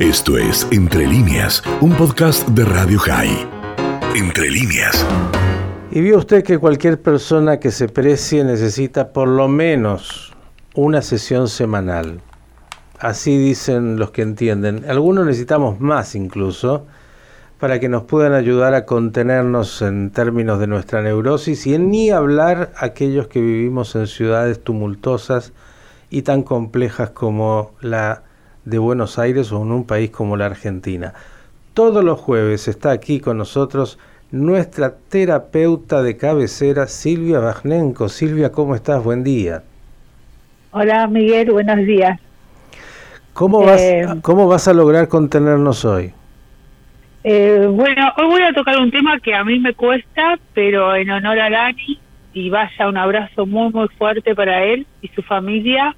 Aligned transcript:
Esto 0.00 0.38
es 0.38 0.66
Entre 0.70 1.06
líneas, 1.06 1.62
un 1.82 1.92
podcast 1.92 2.48
de 2.48 2.64
Radio 2.64 2.98
High. 3.00 3.46
Entre 4.16 4.48
líneas. 4.48 5.06
Y 5.90 6.00
vio 6.00 6.16
usted 6.16 6.42
que 6.42 6.56
cualquier 6.56 7.02
persona 7.02 7.60
que 7.60 7.70
se 7.70 7.86
precie 7.86 8.42
necesita 8.42 9.12
por 9.12 9.28
lo 9.28 9.46
menos 9.46 10.32
una 10.74 11.02
sesión 11.02 11.48
semanal. 11.48 12.22
Así 12.98 13.36
dicen 13.36 13.98
los 13.98 14.10
que 14.10 14.22
entienden. 14.22 14.86
Algunos 14.88 15.26
necesitamos 15.26 15.80
más 15.80 16.14
incluso 16.14 16.86
para 17.58 17.78
que 17.78 17.90
nos 17.90 18.04
puedan 18.04 18.32
ayudar 18.32 18.72
a 18.72 18.86
contenernos 18.86 19.82
en 19.82 20.12
términos 20.12 20.58
de 20.60 20.66
nuestra 20.66 21.02
neurosis 21.02 21.66
y 21.66 21.74
en 21.74 21.90
ni 21.90 22.08
hablar 22.08 22.72
aquellos 22.78 23.28
que 23.28 23.42
vivimos 23.42 23.94
en 23.96 24.06
ciudades 24.06 24.64
tumultuosas 24.64 25.52
y 26.08 26.22
tan 26.22 26.42
complejas 26.42 27.10
como 27.10 27.72
la 27.82 28.22
de 28.70 28.78
Buenos 28.78 29.18
Aires 29.18 29.52
o 29.52 29.62
en 29.62 29.72
un 29.72 29.84
país 29.84 30.10
como 30.10 30.36
la 30.36 30.46
Argentina. 30.46 31.12
Todos 31.74 32.02
los 32.02 32.18
jueves 32.18 32.68
está 32.68 32.92
aquí 32.92 33.20
con 33.20 33.36
nosotros 33.38 33.98
nuestra 34.30 34.94
terapeuta 35.08 36.02
de 36.02 36.16
cabecera, 36.16 36.86
Silvia 36.86 37.40
Bajnenko. 37.40 38.08
Silvia, 38.08 38.52
¿cómo 38.52 38.74
estás? 38.74 39.02
Buen 39.02 39.24
día. 39.24 39.62
Hola 40.70 41.06
Miguel, 41.08 41.50
buenos 41.50 41.78
días. 41.78 42.18
¿Cómo 43.32 43.64
vas, 43.64 43.80
eh, 43.80 44.06
¿cómo 44.22 44.46
vas 44.46 44.68
a 44.68 44.72
lograr 44.72 45.08
contenernos 45.08 45.84
hoy? 45.84 46.12
Eh, 47.24 47.66
bueno, 47.68 48.12
hoy 48.16 48.26
voy 48.26 48.42
a 48.42 48.52
tocar 48.52 48.78
un 48.78 48.90
tema 48.90 49.18
que 49.20 49.34
a 49.34 49.44
mí 49.44 49.58
me 49.58 49.74
cuesta, 49.74 50.38
pero 50.54 50.94
en 50.94 51.10
honor 51.10 51.38
a 51.38 51.50
Dani, 51.50 51.98
y 52.32 52.50
vaya 52.50 52.88
un 52.88 52.96
abrazo 52.96 53.46
muy, 53.46 53.72
muy 53.72 53.88
fuerte 53.98 54.34
para 54.34 54.64
él 54.64 54.86
y 55.02 55.08
su 55.08 55.22
familia, 55.22 55.94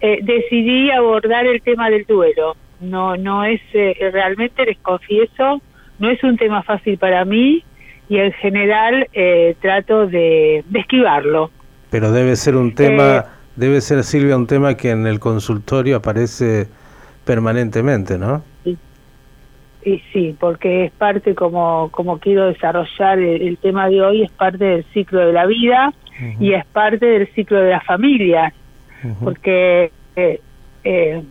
eh, 0.00 0.18
decidí 0.22 0.90
abordar 0.90 1.46
el 1.46 1.62
tema 1.62 1.90
del 1.90 2.04
duelo. 2.04 2.56
No, 2.80 3.16
no 3.16 3.44
es, 3.44 3.60
eh, 3.74 3.94
realmente 4.12 4.64
les 4.64 4.78
confieso, 4.78 5.60
no 5.98 6.10
es 6.10 6.22
un 6.24 6.36
tema 6.36 6.62
fácil 6.62 6.98
para 6.98 7.24
mí 7.24 7.62
y 8.08 8.18
en 8.18 8.32
general 8.32 9.06
trato 9.60 10.06
de, 10.06 10.64
de, 10.68 10.80
esquivarlo. 10.80 11.50
Pero 11.90 12.10
debe 12.10 12.34
ser 12.34 12.56
un 12.56 12.74
tema, 12.74 13.26
debe 13.54 13.80
ser 13.80 14.02
Silvia 14.02 14.36
un 14.36 14.48
tema 14.48 14.74
que 14.74 14.90
en 14.90 15.06
el 15.06 15.20
consultorio 15.20 15.96
aparece 15.96 16.66
permanentemente, 17.24 18.18
¿no? 18.18 18.42
Y 19.84 20.02
sí, 20.12 20.36
porque 20.38 20.84
es 20.86 20.92
parte, 20.92 21.34
como, 21.34 21.88
como 21.90 22.18
quiero 22.18 22.46
desarrollar 22.46 23.18
el, 23.18 23.56
tema 23.58 23.88
de 23.88 24.02
hoy, 24.02 24.22
es 24.22 24.30
parte 24.30 24.62
del 24.64 24.84
ciclo 24.92 25.20
de 25.26 25.32
la 25.32 25.46
vida 25.46 25.94
y 26.38 26.52
es 26.52 26.66
parte 26.66 27.06
del 27.06 27.28
ciclo 27.34 27.60
de 27.60 27.70
Porque 29.22 29.90
eh, 30.16 30.40
eh, 30.84 31.22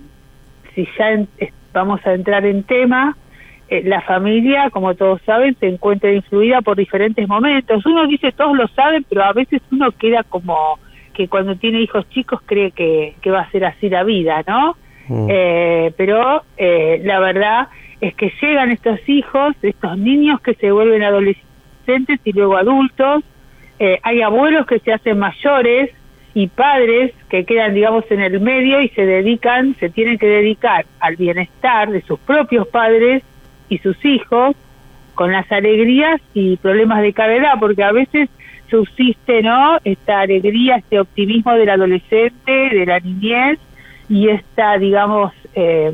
si 0.73 0.88
ya 0.98 1.25
vamos 1.73 2.06
a 2.06 2.14
entrar 2.14 2.45
en 2.45 2.64
tema, 2.64 3.16
eh, 3.67 3.84
la 3.86 4.02
familia, 4.02 4.70
como 4.70 4.95
todos 4.95 5.22
saben, 5.23 5.56
se 5.59 5.67
encuentra 5.67 6.11
influida 6.11 6.61
por 6.61 6.78
diferentes 6.78 7.28
momentos. 7.28 7.86
Uno 7.86 8.08
dice, 8.08 8.31
todos 8.31 8.58
lo 8.58 8.67
saben, 8.70 9.06
pero 9.08 9.23
a 9.23 9.34
veces 9.34 9.61
uno 9.72 9.92
queda 9.92 10.23
como 10.23 10.80
que 11.14 11.28
cuando 11.28 11.56
tiene 11.56 11.81
hijos 11.81 12.09
chicos 12.09 12.39
cree 12.45 12.72
que, 12.72 13.16
que 13.22 13.31
va 13.31 13.42
a 13.42 13.52
ser 13.52 13.66
así 13.66 13.89
la 13.89 14.04
vida, 14.04 14.44
¿no? 14.48 14.76
Mm. 15.11 15.28
pero 15.98 16.44
la 16.56 17.20
verdad 17.20 17.67
es 18.00 18.14
que 18.14 18.31
llegan 18.42 18.72
estos 18.72 19.00
hijos, 19.09 19.56
estos 19.61 19.98
niños 19.98 20.39
que 20.42 20.54
se 20.54 20.72
vuelven 20.72 21.02
adolescentes 21.02 22.20
y 22.23 22.31
luego 22.31 22.58
adultos, 22.58 23.23
eh, 23.80 24.00
hay 24.04 24.22
abuelos 24.22 24.66
que 24.66 24.80
se 24.80 24.94
hacen 24.94 25.17
mayores 25.17 25.92
y 26.34 26.48
padres 26.48 27.14
que 27.30 27.46
quedan, 27.46 27.74
digamos, 27.74 28.06
en 28.12 28.22
el 28.22 28.40
medio 28.40 28.82
y 28.82 28.90
se 28.90 29.06
dedican, 29.06 29.76
se 29.80 29.90
tienen 29.90 30.18
que 30.18 30.28
dedicar 30.28 30.86
al 31.00 31.16
bienestar 31.16 31.90
de 31.90 32.02
sus 32.02 32.20
propios 32.20 32.68
padres 32.68 33.24
y 33.68 33.78
sus 33.80 34.04
hijos, 34.06 34.56
con 35.16 35.32
las 35.32 35.52
alegrías 35.52 36.22
y 36.34 36.58
problemas 36.58 37.02
de 37.02 37.14
cada 37.14 37.36
edad, 37.36 37.54
porque 37.60 37.84
a 37.84 37.92
veces 37.92 38.30
subsiste, 38.70 39.42
¿no? 39.42 39.78
Esta 39.84 40.22
alegría, 40.22 40.78
este 40.78 41.00
optimismo 41.00 41.54
del 41.54 41.70
adolescente, 41.70 42.70
de 42.70 42.86
la 42.86 43.00
niñez 43.00 43.60
y 44.08 44.30
esta, 44.30 44.78
digamos, 44.78 45.34
eh, 45.56 45.92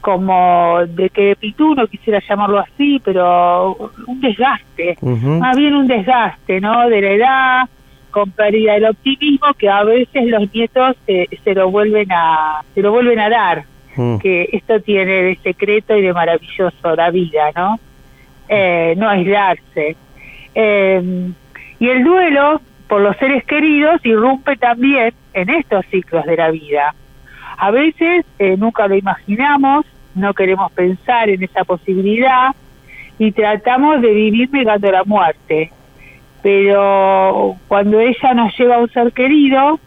como 0.00 0.80
de 0.86 1.10
que 1.10 1.36
Pitú, 1.38 1.74
no 1.74 1.86
quisiera 1.86 2.20
llamarlo 2.28 2.58
así, 2.58 3.00
pero 3.04 3.92
un 4.06 4.20
desgaste, 4.20 4.98
más 5.00 5.56
bien 5.56 5.74
un 5.74 5.86
desgaste, 5.86 6.60
¿no? 6.60 6.88
De 6.88 7.00
la 7.00 7.10
edad, 7.12 7.68
con 8.12 8.30
pérdida 8.30 8.74
del 8.74 8.84
optimismo, 8.86 9.52
que 9.54 9.68
a 9.68 9.82
veces 9.82 10.26
los 10.26 10.52
nietos 10.54 10.96
se 11.06 11.54
lo 11.54 11.70
vuelven 11.70 12.12
a, 12.12 12.62
se 12.74 12.82
lo 12.82 12.92
vuelven 12.92 13.18
a 13.18 13.28
dar, 13.28 13.64
que 14.20 14.48
esto 14.52 14.80
tiene 14.80 15.22
de 15.22 15.36
secreto 15.42 15.96
y 15.96 16.02
de 16.02 16.12
maravilloso 16.12 16.94
la 16.94 17.10
vida, 17.10 17.50
¿no? 17.56 17.80
Eh, 18.48 18.94
no 18.96 19.08
aislarse. 19.08 19.96
Eh, 20.54 21.32
y 21.80 21.88
el 21.88 22.04
duelo 22.04 22.60
por 22.86 23.00
los 23.00 23.16
seres 23.16 23.44
queridos 23.44 24.04
irrumpe 24.04 24.56
también 24.56 25.14
en 25.32 25.48
estos 25.48 25.84
ciclos 25.86 26.24
de 26.26 26.36
la 26.36 26.50
vida. 26.50 26.94
A 27.56 27.70
veces 27.70 28.26
eh, 28.38 28.56
nunca 28.58 28.86
lo 28.86 28.94
imaginamos, 28.94 29.86
no 30.14 30.34
queremos 30.34 30.70
pensar 30.72 31.28
en 31.30 31.42
esa 31.42 31.64
posibilidad 31.64 32.54
y 33.18 33.32
tratamos 33.32 34.02
de 34.02 34.12
vivir 34.12 34.50
negando 34.52 34.90
la 34.92 35.04
muerte. 35.04 35.70
Pero 36.42 37.56
cuando 37.68 38.00
ella 38.00 38.34
nos 38.34 38.56
lleva 38.58 38.76
a 38.76 38.78
un 38.78 38.90
ser 38.90 39.12
querido, 39.12 39.78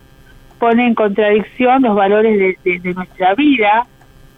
pone 0.60 0.88
en 0.88 0.96
contradicción 0.96 1.84
los 1.84 1.96
valores 1.96 2.58
de, 2.64 2.94
nuestra 2.94 3.36
vida, 3.36 3.86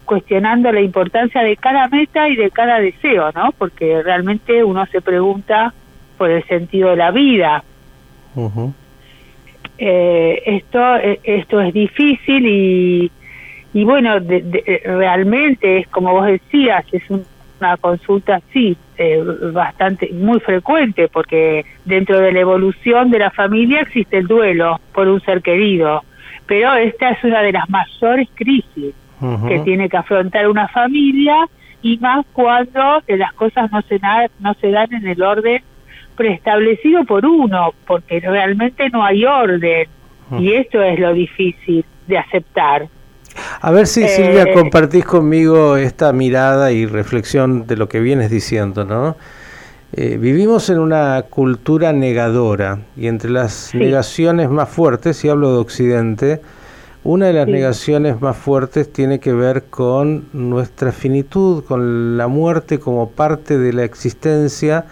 cuestionando 0.05 0.71
la 0.71 0.81
importancia 0.81 1.43
de 1.43 1.55
cada 1.57 1.87
meta 1.89 2.27
y 2.27 2.35
de 2.35 2.49
cada 2.49 2.79
deseo, 2.79 3.31
¿no? 3.33 3.51
Porque 3.57 4.01
realmente 4.01 4.63
uno 4.63 4.85
se 4.87 5.01
pregunta 5.01 5.73
por 6.17 6.31
el 6.31 6.43
sentido 6.45 6.89
de 6.89 6.95
la 6.95 7.11
vida. 7.11 7.63
eh, 9.77 10.41
esto, 10.45 10.95
eh, 10.97 11.19
esto 11.23 11.61
es 11.61 11.73
difícil 11.73 12.45
y, 12.47 13.11
y 13.73 13.83
bueno, 13.83 14.19
de, 14.19 14.81
realmente 14.85 15.79
es 15.79 15.87
como 15.87 16.13
vos 16.13 16.25
decías, 16.25 16.83
es 16.91 17.03
una 17.59 17.77
consulta, 17.77 18.41
sí, 18.51 18.77
eh, 18.97 19.23
bastante, 19.53 20.09
muy 20.13 20.39
frecuente, 20.39 21.07
porque 21.07 21.65
dentro 21.85 22.19
de 22.19 22.31
la 22.31 22.39
evolución 22.39 23.09
de 23.11 23.19
la 23.19 23.31
familia 23.31 23.81
existe 23.81 24.17
el 24.17 24.27
duelo 24.27 24.79
por 24.93 25.07
un 25.07 25.21
ser 25.21 25.41
querido, 25.41 26.03
pero 26.45 26.73
esta 26.75 27.09
es 27.09 27.23
una 27.23 27.41
de 27.41 27.51
las 27.51 27.69
mayores 27.69 28.27
crisis 28.33 28.93
que 29.47 29.59
tiene 29.59 29.89
que 29.89 29.97
afrontar 29.97 30.47
una 30.47 30.67
familia 30.67 31.47
y 31.81 31.97
más 31.97 32.23
cuando 32.33 33.01
las 33.07 33.33
cosas 33.33 33.71
no 33.71 33.81
se, 33.81 33.99
no 34.39 34.53
se 34.55 34.69
dan 34.69 34.93
en 34.93 35.07
el 35.07 35.21
orden 35.23 35.61
preestablecido 36.15 37.03
por 37.05 37.25
uno, 37.25 37.73
porque 37.85 38.19
realmente 38.19 38.89
no 38.89 39.03
hay 39.03 39.25
orden 39.25 39.87
y 40.39 40.53
esto 40.53 40.81
es 40.81 40.99
lo 40.99 41.13
difícil 41.13 41.85
de 42.07 42.17
aceptar. 42.17 42.87
A 43.61 43.71
ver 43.71 43.87
si 43.87 44.07
Silvia 44.07 44.43
eh, 44.43 44.53
compartís 44.53 45.05
conmigo 45.05 45.77
esta 45.77 46.13
mirada 46.13 46.71
y 46.71 46.85
reflexión 46.85 47.67
de 47.67 47.77
lo 47.77 47.89
que 47.89 47.99
vienes 47.99 48.29
diciendo, 48.29 48.85
¿no? 48.85 49.15
Eh, 49.93 50.17
vivimos 50.17 50.69
en 50.69 50.79
una 50.79 51.23
cultura 51.29 51.93
negadora 51.93 52.79
y 52.97 53.07
entre 53.07 53.29
las 53.29 53.73
negaciones 53.73 54.49
más 54.49 54.67
fuertes, 54.69 55.23
y 55.23 55.29
hablo 55.29 55.53
de 55.53 55.59
Occidente, 55.59 56.41
una 57.03 57.27
de 57.27 57.33
las 57.33 57.47
negaciones 57.47 58.19
más 58.19 58.35
fuertes 58.35 58.91
tiene 58.91 59.19
que 59.19 59.31
ver 59.31 59.63
con 59.69 60.27
nuestra 60.33 60.91
finitud, 60.91 61.63
con 61.63 62.17
la 62.17 62.27
muerte 62.27 62.79
como 62.79 63.11
parte 63.11 63.57
de 63.57 63.71
la 63.71 63.85
existencia, 63.85 64.85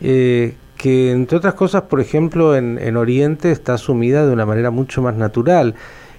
eh, 0.00 0.54
que 0.78 1.12
entre 1.12 1.36
otras 1.36 1.52
cosas, 1.52 1.82
por 1.82 2.00
ejemplo, 2.00 2.56
en, 2.56 2.78
en 2.78 2.96
Oriente 2.96 3.52
está 3.52 3.74
asumida 3.74 4.26
de 4.26 4.32
una 4.32 4.46
manera 4.46 4.70
mucho 4.70 5.02
más 5.02 5.16
natural. 5.16 5.74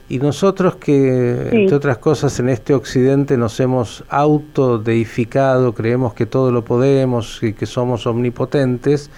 Y 0.07 0.19
nosotros 0.19 0.75
que, 0.75 1.49
entre 1.51 1.75
otras 1.75 1.97
cosas, 1.97 2.39
en 2.39 2.49
este 2.49 2.75
occidente 2.75 3.37
nos 3.37 3.59
hemos 3.59 4.03
autodeificado, 4.09 5.73
creemos 5.73 6.13
que 6.13 6.27
todo 6.27 6.51
lo 6.51 6.63
podemos 6.63 7.41
y 7.41 7.53
que 7.53 7.65
somos 7.65 8.05
omnipotentes, 8.05 9.09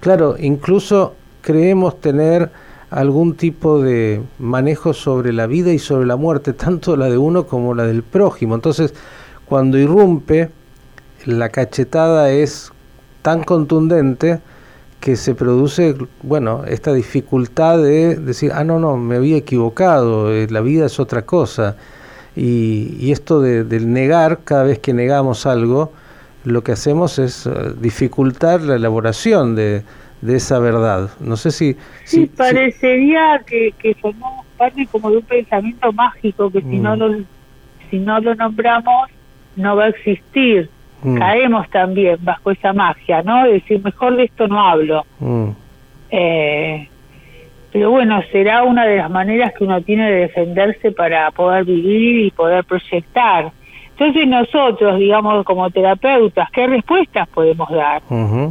claro, 0.00 0.36
incluso 0.38 1.14
creemos 1.40 2.00
tener 2.00 2.50
algún 2.90 3.34
tipo 3.34 3.80
de 3.80 4.22
manejo 4.38 4.92
sobre 4.92 5.32
la 5.32 5.46
vida 5.46 5.72
y 5.72 5.78
sobre 5.78 6.06
la 6.06 6.16
muerte, 6.16 6.52
tanto 6.52 6.96
la 6.96 7.08
de 7.08 7.16
uno 7.16 7.46
como 7.46 7.74
la 7.74 7.84
del 7.84 8.02
prójimo. 8.02 8.54
Entonces, 8.54 8.94
cuando 9.46 9.78
irrumpe, 9.78 10.50
la 11.24 11.48
cachetada 11.48 12.30
es 12.30 12.72
tan 13.22 13.42
contundente, 13.42 14.40
que 15.06 15.14
se 15.14 15.36
produce, 15.36 15.94
bueno, 16.24 16.64
esta 16.66 16.92
dificultad 16.92 17.80
de 17.80 18.16
decir, 18.16 18.50
ah, 18.52 18.64
no, 18.64 18.80
no, 18.80 18.96
me 18.96 19.14
había 19.14 19.36
equivocado, 19.36 20.34
eh, 20.34 20.48
la 20.50 20.60
vida 20.60 20.86
es 20.86 20.98
otra 20.98 21.22
cosa. 21.22 21.76
Y, 22.34 23.12
esto 23.12 23.40
de, 23.40 23.62
del 23.62 23.92
negar, 23.92 24.40
cada 24.42 24.64
vez 24.64 24.80
que 24.80 24.92
negamos 24.92 25.46
algo, 25.46 25.92
lo 26.42 26.64
que 26.64 26.72
hacemos 26.72 27.20
es 27.20 27.46
eh, 27.46 27.50
dificultar 27.80 28.62
la 28.62 28.74
elaboración 28.74 29.54
de, 29.54 29.84
esa 30.26 30.58
verdad. 30.58 31.10
No 31.20 31.36
sé 31.36 31.52
si... 31.52 31.76
Sí, 32.02 32.26
parecería 32.26 33.44
Que, 33.46 33.72
que, 33.78 33.94
formamos 33.94 34.44
parte 34.58 34.88
como 34.90 35.12
de 35.12 35.18
un 35.18 35.22
pensamiento 35.22 35.92
mágico, 35.92 36.50
que 36.50 36.62
si 36.62 36.80
no 36.80 36.96
mm. 36.96 36.98
lo 36.98 37.24
si 37.90 38.00
no 38.00 38.18
lo 38.18 38.34
nombramos 38.34 39.08
no 39.54 39.76
va 39.76 39.84
a 39.84 39.88
existir. 39.90 40.68
Mm. 41.02 41.18
Caemos 41.18 41.68
también 41.70 42.16
bajo 42.20 42.50
esa 42.50 42.72
magia, 42.72 43.22
¿no? 43.22 43.44
De 43.44 43.54
decir, 43.54 43.82
mejor 43.82 44.16
de 44.16 44.24
esto 44.24 44.48
no 44.48 44.60
hablo. 44.60 45.04
Mm. 45.20 45.48
Eh, 46.10 46.88
pero 47.72 47.90
bueno, 47.90 48.22
será 48.32 48.62
una 48.62 48.86
de 48.86 48.96
las 48.96 49.10
maneras 49.10 49.52
que 49.52 49.64
uno 49.64 49.80
tiene 49.82 50.10
de 50.10 50.20
defenderse 50.20 50.92
para 50.92 51.30
poder 51.30 51.64
vivir 51.64 52.24
y 52.26 52.30
poder 52.30 52.64
proyectar. 52.64 53.52
Entonces 53.98 54.26
nosotros, 54.28 54.98
digamos, 54.98 55.44
como 55.44 55.70
terapeutas, 55.70 56.50
¿qué 56.50 56.66
respuestas 56.66 57.28
podemos 57.28 57.68
dar? 57.70 58.02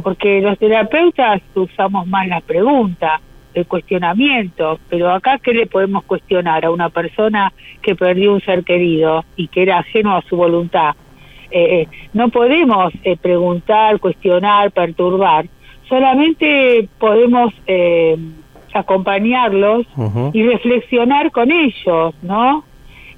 Porque 0.02 0.40
los 0.40 0.58
terapeutas 0.58 1.40
usamos 1.54 2.06
más 2.06 2.26
la 2.26 2.40
pregunta, 2.40 3.20
el 3.54 3.66
cuestionamiento, 3.66 4.78
pero 4.88 5.10
acá 5.10 5.38
¿qué 5.38 5.54
le 5.54 5.66
podemos 5.66 6.04
cuestionar 6.04 6.64
a 6.64 6.70
una 6.70 6.90
persona 6.90 7.52
que 7.80 7.94
perdió 7.94 8.34
un 8.34 8.40
ser 8.40 8.64
querido 8.64 9.24
y 9.36 9.48
que 9.48 9.62
era 9.62 9.78
ajeno 9.78 10.16
a 10.16 10.22
su 10.22 10.36
voluntad? 10.36 10.94
Eh, 11.56 11.80
eh, 11.80 11.88
no 12.12 12.28
podemos 12.28 12.92
eh, 13.02 13.16
preguntar, 13.16 13.98
cuestionar, 13.98 14.70
perturbar, 14.72 15.46
solamente 15.88 16.86
podemos 16.98 17.54
acompañarlos 18.74 19.86
y 20.34 20.42
reflexionar 20.42 21.30
con 21.30 21.50
ellos, 21.50 22.14
¿no? 22.20 22.62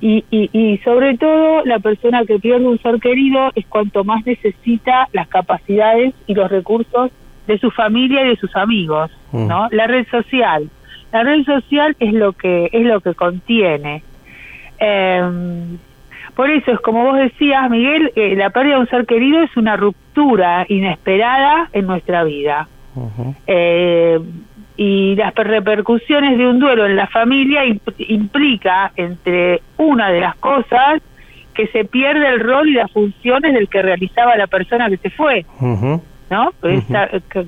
Y, 0.01 0.25
y, 0.31 0.51
y, 0.53 0.79
sobre 0.85 1.19
todo 1.19 1.65
la 1.65 1.81
persona 1.81 2.25
que 2.25 2.39
pierde 2.39 2.65
un 2.65 2.79
ser 2.79 3.01
querido 3.01 3.51
es 3.57 3.67
cuanto 3.67 4.05
más 4.05 4.25
necesita 4.25 5.09
las 5.13 5.27
capacidades 5.27 6.15
y 6.29 6.35
los 6.35 6.49
recursos 6.49 7.11
de 7.49 7.59
su 7.59 7.73
familia 7.73 8.25
y 8.25 8.29
de 8.29 8.37
sus 8.37 8.55
amigos, 8.55 9.11
¿no? 9.33 9.67
La 9.73 9.89
red 9.89 10.07
social, 10.13 10.71
la 11.11 11.25
red 11.25 11.45
social 11.45 11.97
es 11.99 12.13
lo 12.13 12.35
que 12.35 12.69
es 12.73 12.87
lo 12.87 13.01
que 13.01 13.15
contiene. 13.15 14.05
Eh, 14.79 15.23
por 16.39 16.53
eso 16.53 16.71
es 16.71 16.79
como 16.79 17.03
vos 17.03 17.19
decías, 17.19 17.69
Miguel, 17.69 18.13
eh, 18.15 18.37
la 18.37 18.51
pérdida 18.51 18.75
de 18.77 18.81
un 18.83 18.87
ser 18.87 19.07
querido 19.07 19.43
es 19.43 19.57
una 19.57 19.77
ruptura 19.77 20.65
inesperada 20.69 21.69
en 21.73 21.85
nuestra 21.85 22.23
vida. 22.23 22.69
eh, 23.49 24.21
y 24.77 25.17
las 25.17 25.35
repercusiones 25.35 26.39
de 26.39 26.47
un 26.47 26.61
duelo 26.61 26.87
en 26.87 26.95
la 26.95 27.09
familia 27.09 27.63
implica, 27.65 28.93
entre 28.95 29.63
una 29.79 30.11
de 30.11 30.21
las 30.21 30.37
cosas, 30.37 31.03
que 31.55 31.67
se 31.67 31.85
pierde 31.85 32.29
el 32.29 32.39
rol 32.39 32.69
y 32.69 32.75
las 32.75 32.93
funciones 32.93 33.53
del 33.53 33.69
que 33.69 33.83
realizaba 33.83 34.37
la 34.37 34.47
persona 34.47 34.89
que 34.89 34.99
se 34.99 35.11
fue. 35.11 35.45
¿No? 36.31 36.53
Pues 36.61 36.85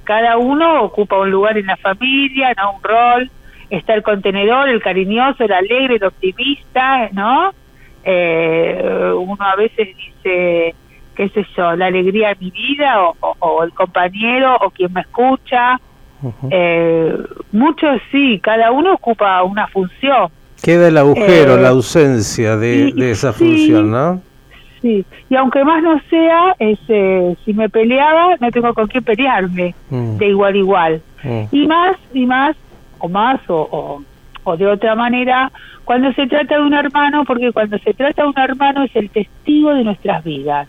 cada 0.02 0.36
uno 0.36 0.82
ocupa 0.82 1.16
un 1.16 1.30
lugar 1.30 1.56
en 1.56 1.66
la 1.66 1.76
familia, 1.76 2.54
¿no? 2.56 2.72
Un 2.72 2.82
rol. 2.82 3.30
Está 3.70 3.94
el 3.94 4.02
contenedor, 4.02 4.68
el 4.68 4.82
cariñoso, 4.82 5.44
el 5.44 5.52
alegre, 5.52 5.94
el 5.94 6.04
optimista, 6.04 7.08
¿no? 7.12 7.52
Eh, 8.04 9.12
uno 9.16 9.36
a 9.40 9.56
veces 9.56 9.88
dice, 9.96 10.74
qué 11.14 11.28
sé 11.28 11.46
yo, 11.56 11.76
la 11.76 11.86
alegría 11.86 12.28
de 12.30 12.36
mi 12.40 12.50
vida 12.50 13.00
o 13.20 13.62
el 13.62 13.72
compañero 13.72 14.56
o 14.60 14.70
quien 14.70 14.92
me 14.92 15.02
escucha 15.02 15.78
eh, 16.50 17.16
muchos 17.52 18.00
sí, 18.10 18.40
cada 18.42 18.70
uno 18.70 18.94
ocupa 18.94 19.42
una 19.42 19.66
función. 19.68 20.28
Queda 20.62 20.88
el 20.88 20.98
agujero, 20.98 21.56
eh, 21.56 21.62
la 21.62 21.68
ausencia 21.70 22.56
de, 22.56 22.92
esa 23.10 23.32
función, 23.32 23.90
¿no? 23.90 24.20
Sí, 24.82 25.04
y 25.28 25.36
aunque 25.36 25.64
más 25.64 25.82
no 25.82 26.00
sea, 26.08 26.54
ese, 26.58 27.36
si 27.44 27.52
me 27.52 27.68
peleaba, 27.68 28.36
no 28.40 28.50
tengo 28.50 28.72
con 28.72 28.86
quién 28.86 29.04
pelearme, 29.04 29.74
mm. 29.90 30.16
de 30.16 30.26
igual 30.28 30.54
a 30.54 30.56
igual. 30.56 31.02
Mm. 31.22 31.42
Y 31.52 31.66
más, 31.66 31.96
y 32.14 32.26
más, 32.26 32.56
o 32.98 33.08
más, 33.08 33.40
o, 33.48 33.68
o, 33.70 34.02
de 34.56 34.66
otra 34.66 34.94
manera, 34.94 35.52
cuando 35.84 36.12
se 36.12 36.26
trata 36.26 36.56
de 36.56 36.62
un 36.62 36.74
hermano, 36.74 37.24
porque 37.24 37.52
cuando 37.52 37.78
se 37.78 37.94
trata 37.94 38.22
de 38.22 38.28
un 38.28 38.38
hermano 38.38 38.84
es 38.84 38.94
el 38.96 39.10
testigo 39.10 39.74
de 39.74 39.84
nuestras 39.84 40.24
vidas, 40.24 40.68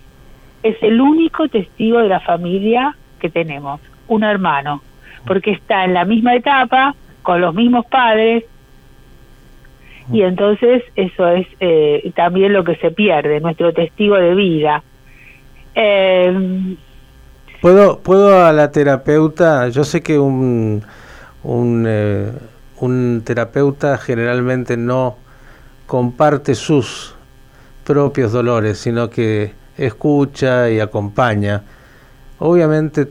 es 0.64 0.76
el 0.84 1.02
único 1.02 1.48
testigo 1.48 2.00
de 2.00 2.10
la 2.10 2.20
familia 2.20 2.96
que 3.20 3.30
tenemos, 3.30 3.82
un 4.08 4.24
hermano 4.24 4.82
porque 5.26 5.52
está 5.52 5.86
en 5.86 5.94
la 5.94 6.06
misma 6.06 6.36
etapa, 6.36 6.96
con 7.22 7.42
los 7.42 7.54
mismos 7.54 7.86
padres, 7.86 8.44
y 10.12 10.24
entonces 10.24 10.84
eso 10.96 11.28
es 11.28 11.48
eh, 11.60 12.12
también 12.16 12.54
lo 12.54 12.64
que 12.64 12.76
se 12.78 12.92
pierde, 12.92 13.40
nuestro 13.40 13.72
testigo 13.72 14.16
de 14.16 14.36
vida. 14.36 14.84
Eh, 15.76 16.76
¿Puedo, 17.62 18.00
¿Puedo 18.00 18.44
a 18.44 18.52
la 18.52 18.72
terapeuta? 18.72 19.70
Yo 19.70 19.84
sé 19.84 20.02
que 20.02 20.18
un, 20.18 20.84
un, 21.44 21.86
eh, 21.88 22.32
un 22.82 23.22
terapeuta 23.24 23.98
generalmente 23.98 24.76
no 24.76 25.16
comparte 25.88 26.56
sus 26.56 27.16
propios 27.86 28.32
dolores, 28.32 28.78
sino 28.78 29.10
que 29.10 29.54
escucha 29.78 30.70
y 30.70 30.80
acompaña. 30.80 31.64
Obviamente 32.40 33.08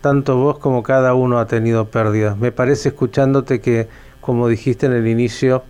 tanto 0.00 0.36
vos 0.36 0.58
como 0.58 0.82
cada 0.82 1.14
uno 1.14 1.38
ha 1.38 1.46
tenido 1.46 1.86
pérdidas. 1.86 2.36
Me 2.36 2.52
parece 2.52 2.90
escuchándote 2.90 3.60
que, 3.60 3.88
como 4.20 4.48
dijiste 4.48 4.84
en 4.84 4.92
el 4.92 5.06
inicio, 5.06 5.64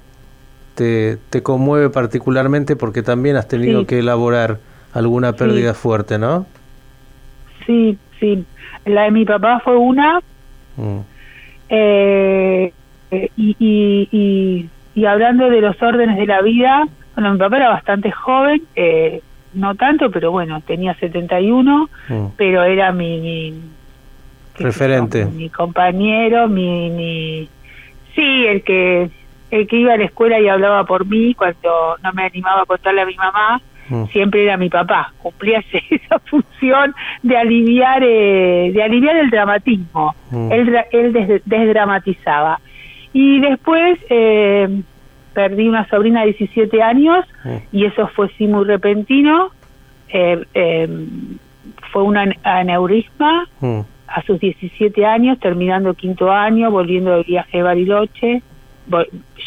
te, 0.74 1.18
te 1.30 1.42
conmueve 1.44 1.88
particularmente 1.90 2.74
porque 2.74 3.02
también 3.02 3.36
has 3.36 3.46
tenido 3.46 3.86
que 3.86 4.00
elaborar 4.00 4.58
alguna 4.92 5.34
pérdida 5.34 5.72
fuerte, 5.72 6.18
¿no? 6.18 6.46
Sí, 7.64 7.96
sí. 8.18 8.44
La 8.84 9.02
de 9.02 9.12
mi 9.12 9.24
papá 9.24 9.60
fue 9.64 9.76
una. 9.76 10.20
Mm. 10.76 10.98
Eh, 11.68 12.72
y, 13.36 13.56
y, 13.58 14.68
y, 14.94 15.04
hablando 15.06 15.50
de 15.50 15.60
los 15.60 15.80
órdenes 15.82 16.16
de 16.16 16.26
la 16.26 16.42
vida, 16.42 16.84
bueno, 17.14 17.32
mi 17.32 17.38
papá 17.38 17.56
era 17.56 17.68
bastante 17.68 18.10
joven, 18.10 18.62
eh, 18.76 19.20
no 19.54 19.74
tanto, 19.74 20.10
pero 20.10 20.30
bueno, 20.30 20.60
tenía 20.60 20.94
71, 20.94 21.88
mm. 22.08 22.26
pero 22.36 22.64
era 22.64 22.92
mi 22.92 23.54
referente 24.58 25.24
mi 25.26 25.48
compañero 25.48 26.48
mi, 26.48 26.90
mi 26.90 27.48
sí 28.14 28.46
el 28.46 28.62
que 28.62 29.10
el 29.50 29.66
que 29.66 29.76
iba 29.76 29.94
a 29.94 29.96
la 29.96 30.04
escuela 30.04 30.40
y 30.40 30.48
hablaba 30.48 30.84
por 30.84 31.06
mí 31.06 31.34
cuando 31.34 31.96
no 32.02 32.12
me 32.12 32.24
animaba 32.24 32.62
a 32.62 32.66
contarle 32.66 33.02
a 33.02 33.06
mi 33.06 33.16
mamá 33.16 33.60
mm. 33.88 34.06
siempre 34.06 34.44
era 34.44 34.56
mi 34.56 34.68
papá 34.68 35.12
cumplía 35.18 35.62
esa 35.90 36.18
función 36.20 36.94
de 37.22 37.36
aliviar 37.36 38.02
eh, 38.04 38.70
de 38.72 38.82
aliviar 38.82 39.16
el 39.16 39.30
dramatismo 39.30 40.14
mm. 40.30 40.52
él 40.52 40.84
él 40.92 41.42
desdramatizaba 41.44 42.60
y 43.14 43.40
después 43.40 43.98
eh, 44.10 44.82
perdí 45.32 45.68
una 45.68 45.88
sobrina 45.88 46.20
de 46.20 46.34
17 46.34 46.82
años 46.82 47.24
y 47.72 47.86
eso 47.86 48.08
fue 48.08 48.28
sí 48.36 48.46
muy 48.46 48.66
repentino. 48.66 49.50
Eh, 50.08 50.44
eh 50.52 50.88
fue 51.90 52.02
un 52.02 52.16
aneurisma 52.42 53.48
a 54.06 54.22
sus 54.26 54.38
17 54.38 55.06
años, 55.06 55.38
terminando 55.38 55.94
quinto 55.94 56.30
año, 56.30 56.70
volviendo 56.70 57.12
del 57.12 57.24
viaje 57.24 57.58
de 57.58 57.62
Bariloche, 57.62 58.42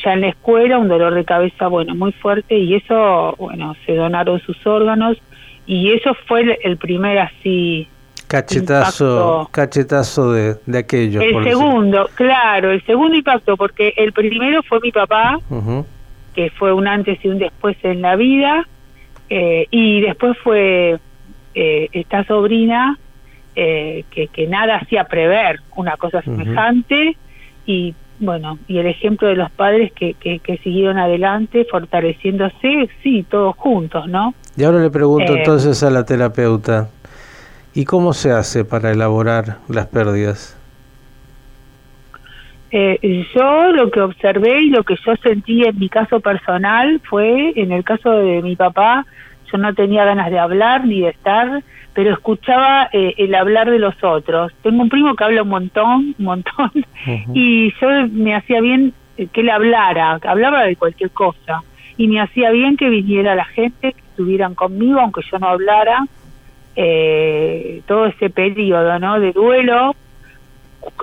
ya 0.03 0.13
en 0.13 0.21
la 0.21 0.29
escuela, 0.29 0.77
un 0.77 0.87
dolor 0.87 1.13
de 1.13 1.25
cabeza, 1.25 1.67
bueno, 1.67 1.93
muy 1.93 2.11
fuerte, 2.13 2.57
y 2.57 2.75
eso, 2.75 3.35
bueno, 3.37 3.75
se 3.85 3.95
donaron 3.95 4.39
sus 4.41 4.65
órganos, 4.65 5.17
y 5.65 5.91
eso 5.91 6.15
fue 6.27 6.57
el, 6.63 6.77
primer 6.77 7.19
así... 7.19 7.87
Cachetazo, 8.27 9.47
cachetazo 9.51 10.33
de, 10.33 10.57
de 10.65 10.77
aquello. 10.79 11.21
El 11.21 11.43
segundo, 11.43 12.09
claro, 12.15 12.71
el 12.71 12.85
segundo 12.85 13.15
impacto, 13.15 13.55
porque 13.55 13.93
el 13.95 14.11
primero 14.11 14.61
fue 14.63 14.79
mi 14.81 14.91
papá, 14.91 15.39
que 16.33 16.49
fue 16.51 16.73
un 16.73 16.87
antes 16.87 17.23
y 17.23 17.29
un 17.29 17.39
después 17.39 17.77
en 17.83 18.01
la 18.01 18.15
vida, 18.15 18.67
eh, 19.29 19.67
y 19.71 20.01
después 20.01 20.37
fue 20.43 20.99
eh, 21.55 21.89
esta 21.93 22.25
sobrina 22.25 22.97
eh, 23.55 24.03
que, 24.11 24.27
que, 24.27 24.47
nada 24.47 24.75
hacía 24.75 25.05
prever 25.05 25.61
una 25.75 25.97
cosa 25.97 26.21
semejante 26.21 27.17
y 27.65 27.95
bueno, 28.19 28.57
y 28.67 28.79
el 28.79 28.87
ejemplo 28.87 29.27
de 29.27 29.35
los 29.35 29.51
padres 29.51 29.91
que, 29.93 30.15
que, 30.15 30.57
siguieron 30.63 30.97
adelante, 30.97 31.65
fortaleciéndose, 31.69 32.89
sí, 33.03 33.25
todos 33.29 33.55
juntos, 33.55 34.07
¿no? 34.07 34.33
Y 34.55 34.63
ahora 34.63 34.79
le 34.79 34.89
pregunto 34.89 35.35
eh, 35.35 35.39
entonces 35.39 35.83
a 35.83 35.91
la 35.91 36.03
terapeuta, 36.03 36.89
¿y 37.77 37.85
cómo 37.85 38.13
se 38.13 38.31
hace 38.31 38.65
para 38.65 38.89
elaborar 38.89 39.57
las 39.69 39.85
pérdidas? 39.85 40.57
Eh, 42.71 43.23
yo 43.35 43.71
lo 43.71 43.91
que 43.91 44.01
observé 44.01 44.61
y 44.61 44.69
lo 44.71 44.83
que 44.83 44.95
yo 45.05 45.15
sentí 45.17 45.63
en 45.63 45.77
mi 45.77 45.87
caso 45.87 46.19
personal 46.19 46.99
fue, 47.07 47.53
en 47.55 47.71
el 47.71 47.83
caso 47.83 48.09
de 48.13 48.41
mi 48.41 48.55
papá, 48.55 49.05
yo 49.51 49.59
no 49.59 49.75
tenía 49.75 50.05
ganas 50.05 50.31
de 50.31 50.39
hablar 50.39 50.87
ni 50.87 51.01
de 51.01 51.09
estar, 51.09 51.61
pero 51.93 52.13
escuchaba 52.13 52.89
eh, 52.91 53.13
el 53.19 53.35
hablar 53.35 53.69
de 53.69 53.77
los 53.77 54.03
otros. 54.03 54.51
Tengo 54.63 54.81
un 54.81 54.89
primo 54.89 55.15
que 55.15 55.23
habla 55.23 55.43
un 55.43 55.49
montón, 55.49 56.15
un 56.17 56.25
montón, 56.25 56.71
y 57.35 57.71
yo 57.79 57.89
me 58.11 58.33
hacía 58.33 58.59
bien 58.59 58.91
que 59.15 59.41
él 59.41 59.51
hablara, 59.51 60.19
hablaba 60.23 60.63
de 60.63 60.77
cualquier 60.77 61.11
cosa, 61.11 61.61
y 61.95 62.07
me 62.07 62.21
hacía 62.21 62.49
bien 62.49 62.75
que 62.75 62.89
viniera 62.89 63.35
la 63.35 63.45
gente, 63.45 63.93
que 63.93 64.01
estuvieran 64.09 64.55
conmigo, 64.55 64.99
aunque 64.99 65.21
yo 65.31 65.37
no 65.37 65.49
hablara, 65.49 66.07
eh, 66.77 67.81
todo 67.87 68.05
ese 68.05 68.29
periodo, 68.29 68.97
¿no? 68.99 69.19
De 69.19 69.33
duelo. 69.33 69.95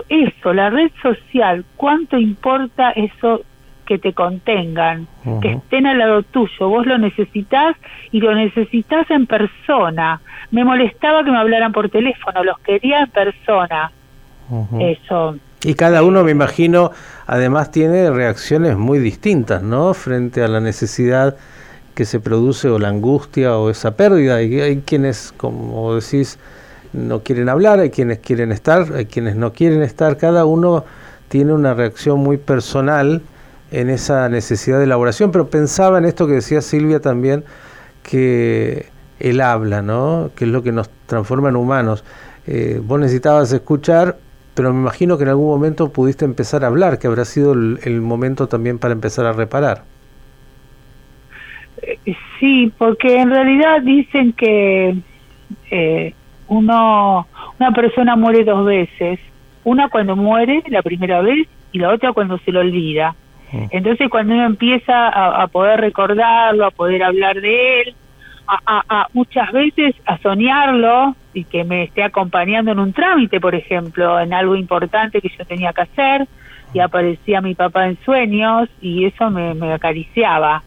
Eso, 0.09 0.55
la 0.55 0.71
red 0.71 0.91
social, 1.03 1.65
¿cuánto 1.77 2.17
importa 2.17 2.93
eso 2.93 3.43
que 3.85 3.99
te 3.99 4.13
contengan, 4.13 5.07
que 5.43 5.53
estén 5.53 5.87
al 5.87 5.99
lado 5.99 6.23
tuyo. 6.23 6.69
Vos 6.69 6.87
lo 6.87 6.99
necesitas 6.99 7.77
y 8.11 8.21
lo 8.21 8.35
necesitas 8.35 9.11
en 9.11 9.27
persona. 9.27 10.21
Me 10.51 10.65
molestaba 10.65 11.25
que 11.25 11.31
me 11.31 11.39
hablaran 11.39 11.73
por 11.73 11.89
teléfono, 11.89 12.43
los 12.45 12.59
quería 12.61 13.01
en 13.01 13.11
persona. 13.11 13.93
Eso. 14.81 15.37
Y 15.63 15.75
cada 15.75 16.03
uno, 16.03 16.25
me 16.25 16.31
imagino, 16.31 16.91
además 17.27 17.71
tiene 17.71 18.11
reacciones 18.11 18.77
muy 18.77 18.99
distintas, 18.99 19.63
¿no? 19.63 19.95
Frente 19.95 20.43
a 20.43 20.49
la 20.49 20.61
necesidad 20.61 21.37
que 21.95 22.05
se 22.05 22.21
produce 22.21 22.69
o 22.69 22.79
la 22.79 22.89
angustia 22.89 23.57
o 23.57 23.71
esa 23.71 23.97
pérdida. 23.97 24.43
Y 24.43 24.61
hay 24.61 24.83
quienes, 24.83 25.33
como 25.37 25.95
decís, 25.95 26.39
no 26.93 27.23
quieren 27.23 27.49
hablar, 27.49 27.81
hay 27.81 27.91
quienes 27.91 28.19
quieren 28.19 28.53
estar, 28.53 28.93
hay 28.95 29.07
quienes 29.07 29.37
no 29.37 29.53
quieren 29.53 29.83
estar. 29.83 30.17
Cada 30.17 30.45
uno 30.45 30.85
tiene 31.29 31.53
una 31.53 31.75
reacción 31.75 32.21
muy 32.21 32.37
personal 32.37 33.23
en 33.71 33.91
esa 33.91 34.29
necesidad 34.29 34.79
de 34.79 34.85
elaboración, 34.85 35.33
pero 35.33 35.49
pensaba 35.49 35.99
en 35.99 36.05
esto 36.05 36.27
que 36.27 36.35
decía 36.35 36.61
Silvia 36.61 37.01
también, 37.01 37.45
que 38.03 38.87
él 39.19 39.41
habla, 39.41 39.83
¿no? 39.83 40.31
que 40.37 40.45
es 40.45 40.51
lo 40.51 40.63
que 40.63 40.73
nos 40.73 40.89
transforma 41.07 41.49
en 41.49 41.57
humanos. 41.57 42.05
Eh, 42.47 42.81
vos 42.85 43.01
necesitabas 43.01 43.53
escuchar, 43.53 44.19
pero 44.55 44.73
me 44.73 44.81
imagino 44.81 45.17
que 45.17 45.25
en 45.25 45.31
algún 45.31 45.49
momento 45.49 45.89
pudiste 45.89 46.25
empezar 46.25 46.63
a 46.65 46.69
hablar, 46.69 46.99
que 46.99 47.07
habrá 47.07 47.25
sido 47.25 47.53
el, 47.53 48.01
momento 48.01 48.47
también 48.47 48.79
para 48.79 48.93
empezar 48.93 49.27
a 49.27 49.33
reparar. 49.33 49.83
Eh, 51.83 52.17
sí, 52.39 52.73
porque 52.77 53.19
en 53.21 53.31
realidad 53.31 53.83
dicen 53.83 54.33
que 54.33 54.97
eh, 55.71 56.15
uno, 56.49 57.27
una 57.59 57.71
persona 57.73 58.17
muere 58.17 58.45
dos 58.45 58.65
veces, 58.65 59.19
una 59.65 59.89
cuando 59.89 60.17
muere 60.17 60.63
la 60.69 60.83
primera 60.83 61.21
vez 61.21 61.49
y 61.73 61.79
la 61.79 61.91
otra 61.91 62.13
cuando 62.13 62.39
se 62.39 62.53
lo 62.53 62.61
olvida. 62.61 63.15
Mm. 63.53 63.67
Entonces 63.71 64.09
cuando 64.09 64.35
uno 64.35 64.45
empieza 64.45 65.09
a, 65.09 65.47
poder 65.49 65.81
recordarlo, 65.81 66.67
a 66.67 66.71
poder 66.71 67.03
hablar 67.03 67.41
de 67.41 67.81
él, 67.81 67.95
a, 68.47 69.09
muchas 69.15 69.51
veces 69.53 69.95
a 70.05 70.19
soñarlo 70.19 71.17
y 71.33 71.45
que 71.45 71.65
me 71.65 71.85
esté 71.85 72.03
acompañando 72.03 72.73
en 72.73 72.79
un 72.79 72.93
trámite, 72.93 73.41
por 73.41 73.55
ejemplo, 73.55 74.21
en 74.21 74.35
algo 74.35 74.55
importante 74.55 75.21
que 75.23 75.31
yo 75.31 75.47
tenía 75.47 75.73
que 75.73 75.81
hacer, 75.81 76.29
y 76.75 76.81
aparecía 76.81 77.41
mi 77.41 77.55
papá 77.55 77.87
en 77.87 77.97
sueños 78.05 78.69
y 78.83 79.05
eso 79.07 79.31
me, 79.31 79.73
acariciaba. 79.73 80.63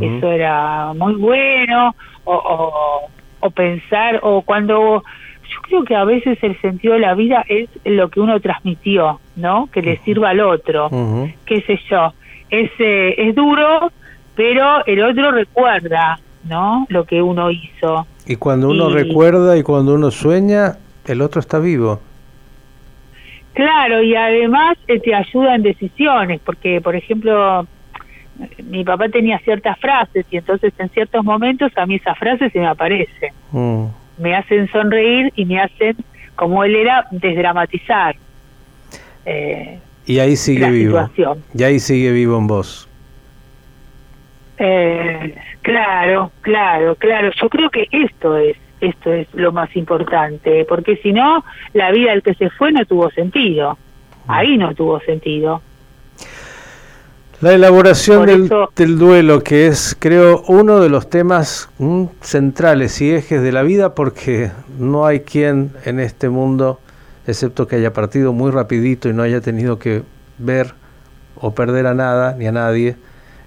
Eso 0.00 0.30
era 0.30 0.92
muy 0.94 1.14
bueno, 1.14 1.94
o, 2.24 3.08
o 3.40 3.50
pensar, 3.50 4.20
o 4.22 4.42
cuando 4.42 5.02
yo 5.48 5.60
creo 5.62 5.84
que 5.84 5.94
a 5.94 6.04
veces 6.04 6.38
el 6.42 6.60
sentido 6.60 6.94
de 6.94 7.00
la 7.00 7.14
vida 7.14 7.44
es 7.48 7.68
lo 7.84 8.08
que 8.10 8.20
uno 8.20 8.40
transmitió, 8.40 9.20
¿no? 9.36 9.68
Que 9.72 9.82
le 9.82 9.98
sirva 9.98 10.30
al 10.30 10.40
otro, 10.40 10.90
qué 11.46 11.62
sé 11.62 11.80
yo. 11.90 12.12
Es, 12.50 12.70
eh, 12.78 13.14
es 13.18 13.34
duro, 13.34 13.90
pero 14.34 14.84
el 14.86 15.02
otro 15.02 15.30
recuerda, 15.30 16.18
¿no? 16.44 16.86
Lo 16.88 17.04
que 17.04 17.20
uno 17.22 17.50
hizo. 17.50 18.06
Y 18.26 18.36
cuando 18.36 18.68
uno 18.68 18.90
recuerda 18.90 19.56
y 19.56 19.62
cuando 19.62 19.94
uno 19.94 20.10
sueña, 20.10 20.76
el 21.06 21.22
otro 21.22 21.40
está 21.40 21.58
vivo. 21.58 22.00
Claro, 23.54 24.02
y 24.02 24.14
además 24.14 24.78
eh, 24.86 25.00
te 25.00 25.14
ayuda 25.14 25.54
en 25.54 25.62
decisiones, 25.62 26.40
porque, 26.44 26.80
por 26.80 26.94
ejemplo, 26.94 27.66
mi 28.64 28.84
papá 28.84 29.08
tenía 29.08 29.38
ciertas 29.40 29.78
frases 29.78 30.26
y 30.30 30.36
entonces 30.36 30.72
en 30.78 30.88
ciertos 30.90 31.24
momentos 31.24 31.72
a 31.76 31.86
mí 31.86 31.96
esas 31.96 32.18
frases 32.18 32.52
se 32.52 32.58
me 32.58 32.66
aparecen. 32.66 33.32
Mm 33.52 33.86
me 34.18 34.34
hacen 34.34 34.68
sonreír 34.70 35.32
y 35.36 35.44
me 35.44 35.60
hacen, 35.60 35.96
como 36.34 36.64
él 36.64 36.76
era, 36.76 37.06
desdramatizar. 37.10 38.16
Eh, 39.24 39.78
y 40.06 40.18
ahí 40.18 40.36
sigue 40.36 40.70
vivo. 40.70 41.08
Y 41.54 41.62
ahí 41.62 41.78
sigue 41.78 42.12
vivo 42.12 42.38
en 42.38 42.46
vos. 42.46 42.88
Eh, 44.58 45.36
claro, 45.62 46.32
claro, 46.40 46.94
claro. 46.96 47.30
Yo 47.40 47.48
creo 47.48 47.70
que 47.70 47.86
esto 47.90 48.36
es 48.36 48.56
esto 48.80 49.12
es 49.12 49.26
lo 49.34 49.50
más 49.50 49.74
importante, 49.74 50.64
porque 50.68 50.98
si 50.98 51.12
no, 51.12 51.44
la 51.72 51.90
vida 51.90 52.12
del 52.12 52.22
que 52.22 52.34
se 52.34 52.48
fue 52.48 52.70
no 52.70 52.84
tuvo 52.84 53.10
sentido. 53.10 53.76
Ahí 54.28 54.56
no 54.56 54.72
tuvo 54.72 55.00
sentido. 55.00 55.62
La 57.40 57.52
elaboración 57.52 58.26
del, 58.74 58.98
duelo, 58.98 59.44
que 59.44 59.68
es, 59.68 59.96
creo, 59.96 60.42
uno 60.48 60.80
de 60.80 60.88
los 60.88 61.08
temas 61.08 61.68
mm, 61.78 62.06
centrales 62.20 63.00
y 63.00 63.12
ejes 63.12 63.40
de 63.40 63.52
la 63.52 63.62
vida, 63.62 63.94
porque 63.94 64.50
no 64.76 65.06
hay 65.06 65.20
quien 65.20 65.70
en 65.84 66.00
este 66.00 66.30
mundo, 66.30 66.80
excepto 67.28 67.68
que 67.68 67.76
haya 67.76 67.92
partido 67.92 68.32
muy 68.32 68.50
rapidito 68.50 69.08
y 69.08 69.12
no 69.12 69.22
haya 69.22 69.40
tenido 69.40 69.78
que 69.78 70.02
ver 70.38 70.74
o 71.36 71.54
perder 71.54 71.86
a 71.86 71.94
nada 71.94 72.34
ni 72.36 72.48
a 72.48 72.52
nadie, 72.52 72.96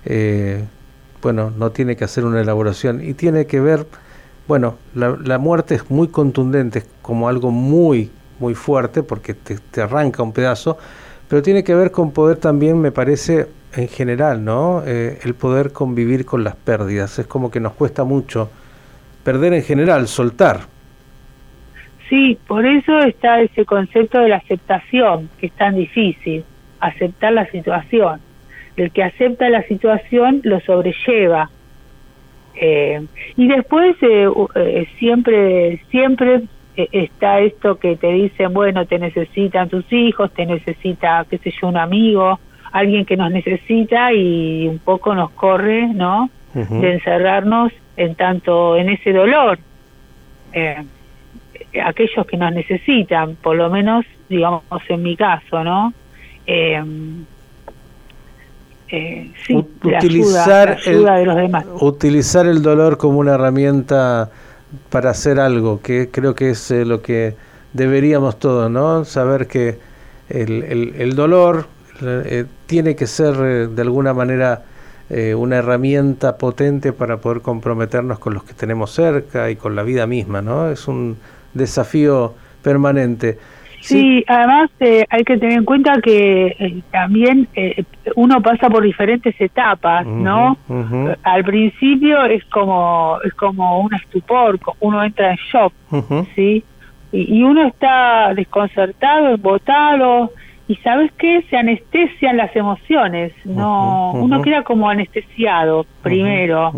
eh, 0.06 0.64
bueno, 1.22 1.52
no 1.58 1.72
tiene 1.72 1.98
que 1.98 2.06
hacer 2.06 2.24
una 2.24 2.40
elaboración. 2.40 3.04
Y 3.04 3.14
tiene 3.14 3.46
que 3.46 3.60
ver, 3.60 3.86
bueno, 4.48 4.78
la, 4.96 5.38
muerte 5.38 5.76
es 5.76 5.92
muy 5.92 6.08
contundente, 6.08 6.86
como 7.02 7.28
algo 7.28 7.52
muy, 7.52 8.10
muy 8.40 8.56
fuerte, 8.56 9.04
porque 9.04 9.34
te, 9.34 9.58
te 9.58 9.82
arranca 9.82 10.24
un 10.24 10.32
pedazo, 10.32 10.78
pero 11.28 11.42
tiene 11.42 11.66
que 11.66 11.76
ver 11.76 11.92
con 11.92 12.12
poder 12.12 12.38
también, 12.38 12.80
me 12.80 12.94
parece, 12.94 13.50
en 13.76 13.88
general, 13.88 14.44
¿no? 14.44 14.84
Eh, 14.86 15.20
el 15.24 15.34
poder 15.34 15.72
convivir 15.72 16.26
con 16.26 16.44
las 16.44 16.56
pérdidas. 16.56 17.20
Es 17.20 17.28
como 17.28 17.52
que 17.52 17.60
nos 17.60 17.74
cuesta 17.74 18.04
mucho 18.04 18.50
perder 19.24 19.54
en 19.54 19.64
general, 19.64 20.08
soltar. 20.08 20.62
Sí, 22.10 22.38
por 22.48 22.66
eso 22.66 23.00
está 23.00 23.42
ese 23.42 23.66
concepto 23.66 24.20
de 24.20 24.30
la 24.30 24.38
aceptación, 24.38 25.30
que 25.40 25.48
es 25.48 25.54
tan 25.54 25.76
difícil, 25.76 26.44
aceptar 26.80 27.34
la 27.34 27.46
situación. 27.48 28.20
El 28.76 28.92
que 28.92 29.04
acepta 29.04 29.50
la 29.50 29.64
situación 29.64 30.42
lo 30.44 30.60
sobrelleva. 30.62 31.50
Eh, 32.56 33.06
y 33.38 33.48
después 33.48 33.96
eh, 34.02 34.88
siempre, 35.00 35.82
siempre 35.90 36.42
está 36.76 37.40
esto 37.40 37.76
que 37.76 37.96
te 37.96 38.12
dicen, 38.12 38.54
bueno, 38.54 38.86
te 38.86 39.00
necesitan 39.00 39.70
tus 39.70 39.86
hijos, 39.94 40.34
te 40.34 40.46
necesita, 40.46 41.26
qué 41.30 41.38
sé 41.38 41.54
yo, 41.62 41.68
un 41.68 41.78
amigo, 41.78 42.40
alguien 42.72 43.06
que 43.06 43.18
nos 43.18 43.32
necesita 43.32 44.14
y 44.14 44.68
un 44.68 44.80
poco 44.80 45.14
nos 45.16 45.32
corre, 45.32 45.88
¿no? 45.88 46.30
De 46.54 46.94
encerrarnos 46.94 47.72
en 47.96 48.16
tanto 48.16 48.76
en 48.76 48.90
ese 48.90 49.14
dolor. 49.14 49.60
Eh, 50.54 50.84
aquellos 51.84 52.26
que 52.28 52.38
nos 52.38 52.52
necesitan, 52.52 53.36
por 53.36 53.56
lo 53.56 53.70
menos, 53.70 54.06
digamos, 54.28 54.64
en 54.90 55.02
mi 55.02 55.16
caso, 55.16 55.64
¿no? 55.64 55.94
Eh, 56.46 56.84
eh, 58.90 59.32
sí, 59.48 59.56
utilizar 59.56 60.78
ayuda, 60.86 61.16
de 61.16 61.26
los 61.26 61.36
demás. 61.38 61.66
Utilizar 61.80 62.46
el 62.46 62.62
dolor 62.62 62.98
como 62.98 63.20
una 63.20 63.36
herramienta 63.36 64.30
para 64.90 65.12
hacer 65.12 65.40
algo, 65.40 65.82
que 65.82 66.10
creo 66.12 66.36
que 66.36 66.50
es 66.50 66.70
lo 66.72 67.02
que 67.02 67.36
deberíamos 67.72 68.38
todos, 68.40 68.70
¿no? 68.70 69.06
Saber 69.06 69.48
que 69.48 69.78
el, 70.28 70.64
el, 70.64 70.94
el 70.98 71.16
dolor, 71.16 71.68
eh, 72.02 72.46
tiene 72.66 72.96
que 72.96 73.08
ser 73.08 73.36
eh, 73.36 73.68
de 73.68 73.82
alguna 73.82 74.14
manera 74.14 74.64
eh, 75.10 75.36
una 75.36 75.58
herramienta 75.58 76.38
potente 76.38 76.94
para 76.94 77.18
poder 77.18 77.42
comprometernos 77.42 78.20
con 78.20 78.34
los 78.34 78.44
que 78.44 78.54
tenemos 78.54 78.92
cerca 78.92 79.50
y 79.50 79.56
con 79.56 79.76
la 79.76 79.84
vida 79.84 80.08
misma, 80.08 80.42
¿no? 80.42 80.70
Es 80.70 80.88
un 80.88 81.18
desafío 81.54 82.34
permanente. 82.64 83.38
Sí, 83.82 84.24
además 84.28 84.70
hay 84.80 85.24
que 85.24 85.38
tener 85.38 85.58
en 85.58 85.66
cuenta 85.66 86.00
que 86.02 86.84
también 86.92 87.48
uno 88.16 88.40
pasa 88.40 88.70
por 88.70 88.84
diferentes 88.84 89.34
etapas, 89.42 90.06
¿no? 90.06 90.56
Al 91.24 91.44
principio 91.44 92.24
es 92.26 92.46
como 92.46 93.18
es 93.26 93.34
como 93.34 93.80
un 93.80 93.92
estupor, 93.96 94.60
uno 94.82 95.04
entra 95.04 95.32
en 95.32 95.38
shock, 95.52 95.74
¿sí? 96.36 96.64
Y, 97.12 97.40
y, 97.40 97.44
uno 97.44 97.66
está 97.66 98.36
desconcertado, 98.36 99.34
embotado, 99.34 100.32
y 100.72 100.78
sabes 100.78 101.12
qué 101.18 101.44
se 101.50 101.58
anestesian 101.58 102.38
las 102.38 102.56
emociones 102.56 103.34
no 103.44 104.14
uno 104.14 104.42
queda 104.42 104.64
como 104.64 104.90
anestesiado 104.90 105.86
primero. 106.02 106.72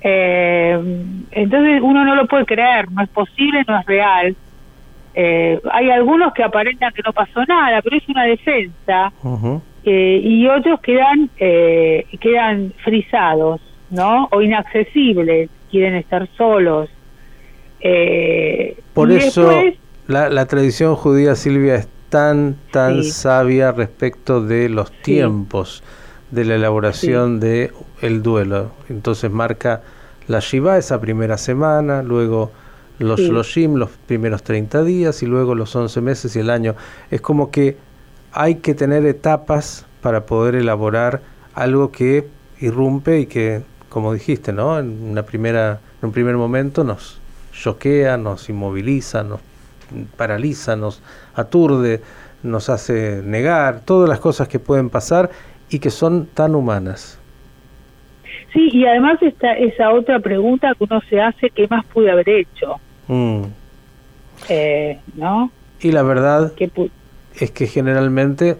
Eh, 0.00 0.78
entonces 1.32 1.80
uno 1.82 2.04
no 2.04 2.14
lo 2.14 2.28
puede 2.28 2.46
creer 2.46 2.88
no 2.92 3.02
es 3.02 3.08
posible 3.08 3.64
no 3.66 3.80
es 3.80 3.86
real. 3.86 4.36
Eh, 5.14 5.60
hay 5.72 5.90
algunos 5.90 6.32
que 6.32 6.44
aparentan 6.44 6.92
que 6.92 7.02
no 7.04 7.12
pasó 7.12 7.44
nada 7.44 7.82
pero 7.82 7.96
es 7.96 8.08
una 8.08 8.22
defensa. 8.22 9.12
Eh, 9.82 10.20
y 10.22 10.46
otros 10.46 10.78
quedan 10.80 11.28
quedan 12.20 12.72
frisados 12.84 13.60
no 13.90 14.28
o 14.30 14.42
inaccesibles 14.42 15.50
quieren 15.72 15.96
estar 15.96 16.28
solos. 16.36 16.88
Por 18.94 19.10
eso 19.10 19.50
la, 20.06 20.28
la 20.28 20.46
tradición 20.46 20.94
judía 20.94 21.34
Silvia 21.34 21.74
es 21.74 21.97
tan, 22.08 22.56
tan 22.72 23.04
sabia 23.04 23.72
respecto 23.72 24.42
de 24.42 24.68
los 24.68 24.90
tiempos 25.02 25.82
de 26.30 26.44
la 26.44 26.54
elaboración 26.56 27.40
de 27.40 27.72
el 28.00 28.22
duelo. 28.22 28.70
Entonces 28.88 29.30
marca 29.30 29.82
la 30.26 30.40
Shiva 30.40 30.78
esa 30.78 31.00
primera 31.00 31.38
semana, 31.38 32.02
luego 32.02 32.50
los 32.98 33.20
Loshim 33.20 33.76
los 33.76 33.90
primeros 33.90 34.42
30 34.42 34.82
días 34.82 35.22
y 35.22 35.26
luego 35.26 35.54
los 35.54 35.74
11 35.74 36.00
meses 36.00 36.36
y 36.36 36.40
el 36.40 36.50
año. 36.50 36.74
Es 37.10 37.20
como 37.20 37.50
que 37.50 37.76
hay 38.32 38.56
que 38.56 38.74
tener 38.74 39.06
etapas 39.06 39.86
para 40.02 40.26
poder 40.26 40.54
elaborar 40.54 41.22
algo 41.54 41.90
que 41.90 42.28
irrumpe 42.60 43.20
y 43.20 43.26
que, 43.26 43.62
como 43.88 44.12
dijiste, 44.12 44.52
¿no? 44.52 44.78
En, 44.78 45.10
una 45.10 45.22
primera, 45.22 45.80
en 46.02 46.06
un 46.06 46.12
primer 46.12 46.36
momento 46.36 46.84
nos 46.84 47.20
choquea, 47.52 48.16
nos 48.16 48.48
inmoviliza, 48.48 49.22
nos 49.22 49.40
paraliza, 50.16 50.76
nos 50.76 51.02
aturde, 51.34 52.00
nos 52.42 52.68
hace 52.68 53.22
negar, 53.24 53.80
todas 53.84 54.08
las 54.08 54.20
cosas 54.20 54.48
que 54.48 54.58
pueden 54.58 54.90
pasar 54.90 55.30
y 55.70 55.78
que 55.78 55.90
son 55.90 56.26
tan 56.26 56.54
humanas. 56.54 57.18
Sí, 58.52 58.70
y 58.72 58.86
además 58.86 59.20
está 59.22 59.52
esa 59.52 59.90
otra 59.90 60.20
pregunta 60.20 60.74
que 60.76 60.84
uno 60.84 61.00
se 61.08 61.20
hace, 61.20 61.50
¿qué 61.50 61.66
más 61.68 61.84
pude 61.86 62.10
haber 62.10 62.28
hecho? 62.28 62.80
Mm. 63.08 63.42
Eh, 64.48 64.98
¿No? 65.14 65.50
Y 65.80 65.92
la 65.92 66.02
verdad 66.02 66.52
es 67.34 67.50
que 67.50 67.66
generalmente 67.66 68.56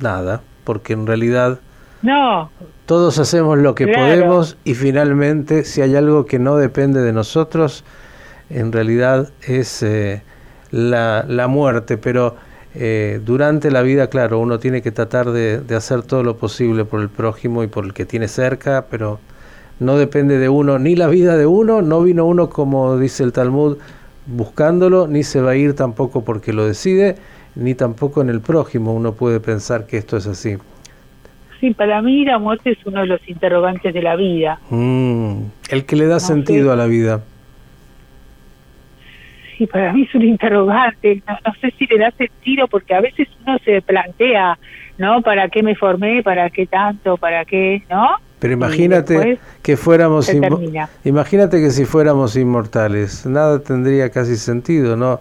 nada, 0.00 0.42
porque 0.64 0.92
en 0.92 1.06
realidad 1.06 1.60
no. 2.02 2.50
todos 2.86 3.18
hacemos 3.18 3.58
lo 3.58 3.74
que 3.74 3.88
podemos 3.88 4.56
y 4.64 4.74
finalmente 4.74 5.64
si 5.64 5.82
hay 5.82 5.96
algo 5.96 6.26
que 6.26 6.38
no 6.38 6.56
depende 6.56 7.00
de 7.00 7.12
nosotros, 7.12 7.84
en 8.50 8.72
realidad 8.72 9.30
es 9.46 9.82
eh, 9.82 10.22
la, 10.72 11.24
la, 11.28 11.46
muerte, 11.46 11.96
pero 11.96 12.34
eh, 12.74 13.20
durante 13.24 13.70
la 13.70 13.82
vida, 13.82 14.08
claro, 14.08 14.40
uno 14.40 14.58
tiene 14.58 14.82
que 14.82 14.90
tratar 14.90 15.30
de, 15.30 15.60
de, 15.60 15.76
hacer 15.76 16.02
todo 16.02 16.24
lo 16.24 16.36
posible 16.36 16.84
por 16.84 17.00
el 17.00 17.08
prójimo 17.08 17.62
y 17.62 17.68
por 17.68 17.84
el 17.84 17.94
que 17.94 18.04
tiene 18.04 18.26
cerca, 18.26 18.86
pero 18.90 19.20
no 19.78 19.96
depende 19.96 20.38
de 20.38 20.48
uno, 20.48 20.78
ni 20.78 20.96
la 20.96 21.08
vida 21.08 21.36
de 21.36 21.46
uno, 21.46 21.82
no 21.82 22.02
vino 22.02 22.24
uno 22.24 22.50
como 22.50 22.98
dice 22.98 23.22
el 23.22 23.32
Talmud 23.32 23.78
buscándolo, 24.26 25.06
ni 25.06 25.22
se 25.22 25.40
va 25.40 25.52
a 25.52 25.56
ir 25.56 25.74
tampoco 25.74 26.24
porque 26.24 26.52
lo 26.52 26.66
decide, 26.66 27.16
ni 27.54 27.74
tampoco 27.74 28.22
en 28.22 28.30
el 28.30 28.40
prójimo 28.40 28.94
uno 28.94 29.12
puede 29.12 29.40
pensar 29.40 29.86
que 29.86 29.98
esto 29.98 30.16
es 30.16 30.26
así. 30.26 30.56
Sí, 31.60 31.72
para 31.74 32.02
mí 32.02 32.24
la 32.24 32.38
muerte 32.38 32.72
es 32.72 32.78
uno 32.86 33.00
de 33.00 33.06
los 33.06 33.28
interrogantes 33.28 33.94
de 33.94 34.02
la 34.02 34.16
vida. 34.16 34.58
Mm, 34.70 35.42
el 35.70 35.84
que 35.84 35.96
le 35.96 36.06
da 36.06 36.18
sentido 36.18 36.72
a 36.72 36.76
la 36.76 36.86
vida. 36.86 37.22
Sí, 39.62 39.66
para 39.68 39.92
mí 39.92 40.02
es 40.02 40.14
un 40.14 40.22
interrogante. 40.22 41.22
No, 41.26 41.34
no, 41.44 41.54
sé 41.60 41.72
si 41.78 41.86
le 41.86 41.98
da 41.98 42.10
sentido 42.12 42.66
porque 42.68 42.94
a 42.94 43.00
veces 43.00 43.28
uno 43.46 43.58
se 43.64 43.80
plantea, 43.82 44.58
¿no? 44.98 45.22
¿Para 45.22 45.48
qué 45.48 45.62
me 45.62 45.76
formé? 45.76 46.22
¿Para 46.22 46.50
qué 46.50 46.66
tanto? 46.66 47.16
¿Para 47.16 47.44
qué? 47.44 47.82
¿No? 47.88 48.16
Pero 48.38 48.54
imagínate 48.54 49.38
que 49.62 49.76
fuéramos 49.76 50.28
imagínate 51.04 51.60
que 51.60 51.70
si 51.70 51.84
fuéramos 51.84 52.34
inmortales, 52.34 53.24
nada 53.24 53.60
tendría 53.60 54.10
casi 54.10 54.36
sentido, 54.36 54.96
no 54.96 55.20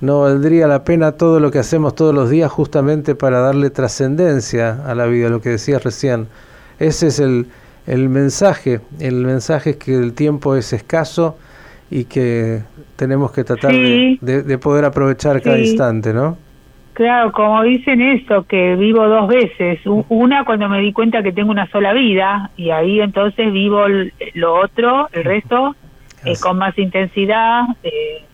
no 0.00 0.22
valdría 0.22 0.66
la 0.66 0.84
pena 0.84 1.12
todo 1.12 1.38
lo 1.40 1.50
que 1.50 1.58
hacemos 1.58 1.94
todos 1.94 2.14
los 2.14 2.28
días 2.28 2.50
justamente 2.50 3.14
para 3.14 3.40
darle 3.40 3.70
trascendencia 3.70 4.82
a 4.84 4.94
la 4.94 5.06
vida, 5.06 5.28
lo 5.28 5.40
que 5.40 5.50
decías 5.50 5.84
recién. 5.84 6.26
Ese 6.78 7.06
es 7.06 7.20
el, 7.20 7.46
el 7.86 8.08
mensaje, 8.08 8.80
el 8.98 9.24
mensaje 9.24 9.70
es 9.70 9.76
que 9.76 9.94
el 9.94 10.12
tiempo 10.12 10.56
es 10.56 10.72
escaso 10.72 11.38
y 11.90 12.04
que 12.04 12.62
tenemos 12.96 13.32
que 13.32 13.44
tratar 13.44 13.72
de, 13.72 14.18
de, 14.20 14.58
poder 14.58 14.84
aprovechar 14.84 15.40
cada 15.42 15.58
instante, 15.58 16.12
¿no? 16.12 16.38
Claro, 16.94 17.30
como 17.30 17.62
dicen 17.62 18.00
eso, 18.00 18.46
que 18.46 18.74
vivo 18.74 19.06
dos 19.06 19.28
veces. 19.28 19.80
Una 20.08 20.44
cuando 20.44 20.66
me 20.68 20.80
di 20.80 20.94
cuenta 20.94 21.22
que 21.22 21.30
tengo 21.30 21.50
una 21.50 21.68
sola 21.70 21.92
vida 21.92 22.50
y 22.56 22.70
ahí 22.70 23.00
entonces 23.00 23.52
vivo 23.52 23.84
lo 24.32 24.54
otro, 24.54 25.08
el 25.12 25.24
resto, 25.24 25.76
eh, 26.24 26.32
con 26.40 26.56
más 26.56 26.78
intensidad. 26.78 27.64
Eh, 27.82 28.24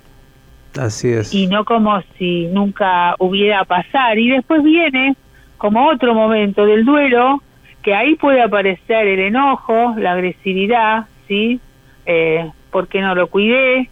Así 0.78 1.08
es. 1.08 1.34
Y 1.34 1.48
no 1.48 1.64
como 1.64 2.00
si 2.16 2.46
nunca 2.46 3.16
hubiera 3.18 3.64
pasar. 3.64 4.16
Y 4.18 4.30
después 4.30 4.62
viene 4.62 5.16
como 5.58 5.88
otro 5.88 6.14
momento 6.14 6.64
del 6.64 6.84
duelo, 6.84 7.42
que 7.82 7.94
ahí 7.94 8.14
puede 8.14 8.42
aparecer 8.42 9.08
el 9.08 9.18
enojo, 9.18 9.94
la 9.98 10.12
agresividad, 10.12 11.06
¿sí? 11.26 11.60
Eh, 12.06 12.48
porque 12.70 13.00
no 13.00 13.14
lo 13.14 13.26
cuidé, 13.26 13.90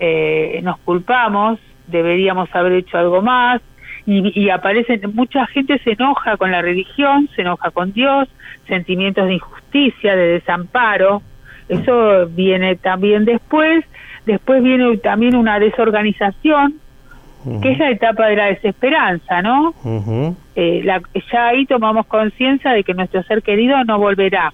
eh, 0.00 0.60
nos 0.62 0.78
culpamos, 0.78 1.60
deberíamos 1.86 2.48
haber 2.54 2.72
hecho 2.72 2.98
algo 2.98 3.22
más, 3.22 3.60
y, 4.06 4.40
y 4.40 4.50
aparecen, 4.50 5.00
mucha 5.14 5.46
gente 5.46 5.78
se 5.84 5.92
enoja 5.92 6.36
con 6.36 6.50
la 6.50 6.62
religión, 6.62 7.28
se 7.36 7.42
enoja 7.42 7.70
con 7.70 7.92
Dios, 7.92 8.28
sentimientos 8.66 9.26
de 9.26 9.34
injusticia, 9.34 10.16
de 10.16 10.26
desamparo, 10.28 11.22
eso 11.68 12.26
viene 12.26 12.74
también 12.76 13.24
después, 13.24 13.84
después 14.26 14.62
viene 14.62 14.96
también 14.98 15.36
una 15.36 15.60
desorganización, 15.60 16.74
que 17.62 17.72
es 17.72 17.78
la 17.78 17.90
etapa 17.90 18.26
de 18.26 18.36
la 18.36 18.46
desesperanza, 18.46 19.40
¿no? 19.40 19.72
eh, 20.56 20.82
la, 20.84 21.00
ya 21.32 21.48
ahí 21.48 21.64
tomamos 21.64 22.06
conciencia 22.06 22.72
de 22.72 22.84
que 22.84 22.92
nuestro 22.92 23.22
ser 23.22 23.42
querido 23.42 23.82
no 23.84 23.98
volverá. 23.98 24.52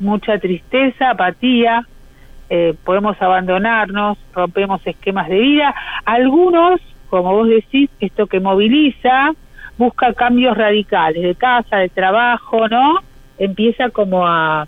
Mucha 0.00 0.38
tristeza, 0.38 1.10
apatía, 1.10 1.86
eh, 2.54 2.74
podemos 2.84 3.20
abandonarnos, 3.20 4.18
rompemos 4.34 4.86
esquemas 4.86 5.28
de 5.28 5.38
vida. 5.38 5.74
Algunos 6.04 6.80
como 7.12 7.34
vos 7.34 7.46
decís, 7.46 7.90
esto 8.00 8.26
que 8.26 8.40
moviliza, 8.40 9.32
busca 9.76 10.14
cambios 10.14 10.56
radicales 10.56 11.22
de 11.22 11.34
casa, 11.34 11.76
de 11.76 11.90
trabajo, 11.90 12.68
¿no? 12.68 13.00
Empieza 13.36 13.90
como 13.90 14.26
a, 14.26 14.66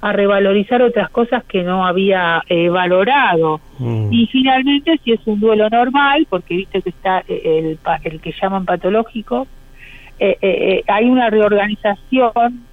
a 0.00 0.12
revalorizar 0.12 0.80
otras 0.80 1.10
cosas 1.10 1.42
que 1.42 1.64
no 1.64 1.84
había 1.84 2.40
eh, 2.48 2.68
valorado. 2.68 3.60
Mm. 3.80 4.12
Y 4.12 4.28
finalmente, 4.28 5.00
si 5.02 5.10
es 5.10 5.26
un 5.26 5.40
duelo 5.40 5.68
normal, 5.68 6.24
porque 6.30 6.54
viste 6.54 6.82
que 6.82 6.90
está 6.90 7.24
eh, 7.26 7.42
el, 7.44 7.78
el 8.04 8.20
que 8.20 8.32
llaman 8.40 8.64
patológico, 8.64 9.48
eh, 10.20 10.84
hay 10.86 11.06
una 11.06 11.30
reorganización, 11.30 12.64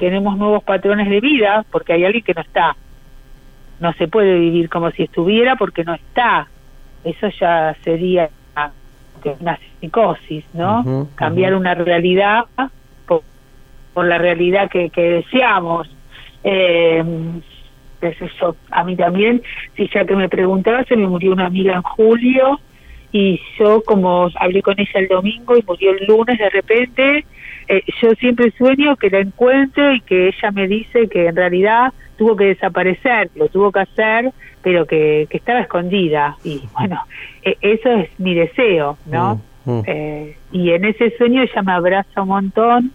tenemos 0.00 0.36
nuevos 0.36 0.64
patrones 0.64 1.08
de 1.08 1.20
vida, 1.20 1.64
porque 1.70 1.92
hay 1.92 2.04
alguien 2.04 2.24
que 2.24 2.34
no 2.34 2.40
está. 2.40 2.74
No 3.80 3.92
se 3.94 4.08
puede 4.08 4.38
vivir 4.38 4.68
como 4.68 4.90
si 4.90 5.04
estuviera 5.04 5.56
porque 5.56 5.84
no 5.84 5.94
está 5.94 6.48
eso 7.06 7.28
ya 7.40 7.76
sería 7.84 8.28
una 9.40 9.58
psicosis, 9.80 10.44
¿no? 10.52 11.08
Cambiar 11.14 11.54
una 11.54 11.74
realidad 11.74 12.44
por, 13.06 14.04
la 14.04 14.18
realidad 14.18 14.68
que, 14.70 14.90
deseamos. 14.94 15.88
Eh, 16.44 17.02
eso, 18.00 18.56
a 18.70 18.84
mí 18.84 18.94
también, 18.94 19.42
si 19.76 19.88
ya 19.88 20.04
que 20.04 20.14
me 20.14 20.28
preguntaba, 20.28 20.84
se 20.84 20.96
me 20.96 21.08
murió 21.08 21.32
una 21.32 21.46
amiga 21.46 21.74
en 21.74 21.82
julio 21.82 22.60
y 23.10 23.40
yo 23.58 23.82
como 23.84 24.28
hablé 24.38 24.62
con 24.62 24.78
ella 24.78 25.00
el 25.00 25.08
domingo 25.08 25.56
y 25.56 25.64
murió 25.66 25.92
el 25.92 26.06
lunes 26.06 26.38
de 26.38 26.50
repente, 26.50 27.24
eh, 27.68 27.82
yo 28.00 28.10
siempre 28.14 28.52
sueño 28.52 28.96
que 28.96 29.10
la 29.10 29.20
encuentro 29.20 29.92
y 29.92 30.00
que 30.00 30.28
ella 30.28 30.50
me 30.52 30.68
dice 30.68 31.08
que 31.08 31.26
en 31.26 31.36
realidad 31.36 31.92
tuvo 32.16 32.36
que 32.36 32.44
desaparecer, 32.44 33.30
lo 33.34 33.48
tuvo 33.48 33.72
que 33.72 33.80
hacer, 33.80 34.32
pero 34.62 34.86
que, 34.86 35.26
que 35.30 35.36
estaba 35.36 35.60
escondida. 35.60 36.36
Y 36.44 36.62
bueno, 36.72 37.00
e, 37.42 37.56
eso 37.60 37.90
es 37.90 38.08
mi 38.18 38.34
deseo, 38.34 38.98
¿no? 39.06 39.40
Mm, 39.64 39.70
mm. 39.70 39.82
Eh, 39.86 40.36
y 40.52 40.70
en 40.70 40.84
ese 40.84 41.16
sueño 41.16 41.42
ella 41.42 41.62
me 41.62 41.72
abraza 41.72 42.22
un 42.22 42.28
montón 42.28 42.92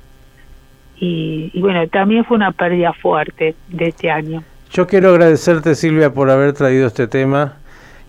y, 1.03 1.59
bueno, 1.59 1.87
también 1.87 2.23
fue 2.25 2.37
una 2.37 2.51
pérdida 2.51 2.93
fuerte 2.93 3.55
de 3.69 3.87
este 3.87 4.11
año. 4.11 4.43
Yo 4.71 4.85
quiero 4.85 5.09
agradecerte, 5.09 5.73
Silvia, 5.73 6.13
por 6.13 6.29
haber 6.29 6.53
traído 6.53 6.85
este 6.85 7.07
tema. 7.07 7.57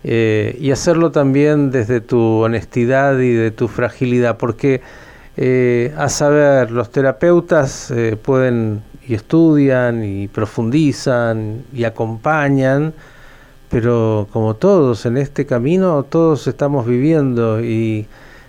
Eh, 0.03 0.57
y 0.59 0.69
hacerlo 0.71 1.11
también 1.11 1.71
desde 1.71 2.01
tu 2.01 2.19
honestidad 2.43 3.17
y 3.19 3.31
de 3.31 3.51
tu 3.51 3.67
fragilidad, 3.67 4.37
porque 4.37 4.81
eh, 5.35 5.93
a 5.97 6.09
saber, 6.09 6.71
los 6.71 6.91
terapeutas 6.91 7.89
eh, 7.91 8.17
pueden 8.21 8.83
y 9.07 9.15
estudian 9.15 10.03
y 10.03 10.27
profundizan 10.27 11.63
y 11.73 11.83
acompañan, 11.83 12.93
pero 13.69 14.27
como 14.31 14.55
todos 14.55 15.05
en 15.05 15.17
este 15.17 15.45
camino, 15.45 16.03
todos 16.03 16.47
estamos 16.47 16.85
viviendo 16.85 17.61
y 17.61 18.07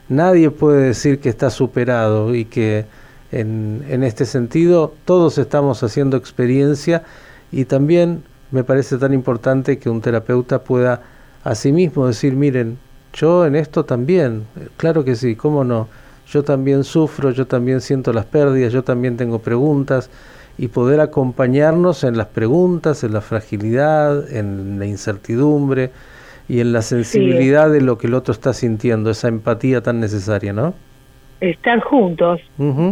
nadie 0.08 0.50
puede 0.50 0.88
decir 0.88 1.20
que 1.20 1.30
está 1.30 1.50
superado 1.50 2.34
y 2.34 2.44
que 2.44 2.84
en, 3.32 3.84
en 3.88 4.04
este 4.04 4.26
sentido 4.26 4.92
todos 5.04 5.38
estamos 5.38 5.82
haciendo 5.82 6.16
experiencia 6.16 7.02
y 7.50 7.64
también 7.64 8.22
me 8.50 8.62
parece 8.62 8.98
tan 8.98 9.14
importante 9.14 9.78
que 9.78 9.88
un 9.88 10.00
terapeuta 10.00 10.62
pueda 10.62 11.00
a 11.42 11.54
sí 11.54 11.72
mismo 11.72 12.06
decir, 12.06 12.34
miren, 12.36 12.78
yo 13.12 13.46
en 13.46 13.56
esto 13.56 13.84
también, 13.84 14.46
claro 14.76 15.04
que 15.04 15.16
sí, 15.16 15.34
cómo 15.34 15.64
no, 15.64 15.88
yo 16.26 16.42
también 16.42 16.84
sufro, 16.84 17.30
yo 17.30 17.46
también 17.46 17.80
siento 17.80 18.12
las 18.12 18.24
pérdidas, 18.24 18.72
yo 18.72 18.82
también 18.82 19.16
tengo 19.16 19.38
preguntas 19.38 20.10
y 20.56 20.68
poder 20.68 21.00
acompañarnos 21.00 22.04
en 22.04 22.16
las 22.16 22.28
preguntas, 22.28 23.04
en 23.04 23.12
la 23.12 23.20
fragilidad, 23.20 24.32
en 24.32 24.78
la 24.78 24.86
incertidumbre 24.86 25.90
y 26.48 26.60
en 26.60 26.72
la 26.72 26.82
sensibilidad 26.82 27.70
de 27.70 27.80
lo 27.80 27.98
que 27.98 28.06
el 28.06 28.14
otro 28.14 28.32
está 28.32 28.52
sintiendo, 28.52 29.10
esa 29.10 29.28
empatía 29.28 29.80
tan 29.80 30.00
necesaria, 30.00 30.52
¿no? 30.52 30.74
Estar 31.40 31.80
juntos. 31.80 32.40